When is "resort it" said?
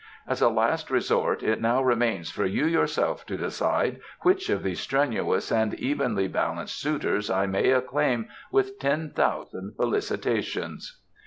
0.89-1.61